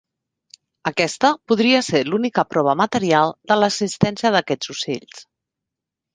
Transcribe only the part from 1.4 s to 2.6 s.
podria ser l'única